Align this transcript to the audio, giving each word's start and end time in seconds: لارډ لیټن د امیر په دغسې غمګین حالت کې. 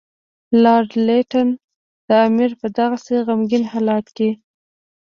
لارډ 0.63 0.91
لیټن 1.07 1.47
د 2.07 2.09
امیر 2.27 2.51
په 2.61 2.67
دغسې 2.77 3.15
غمګین 3.27 3.63
حالت 3.71 4.07
کې. 4.17 4.29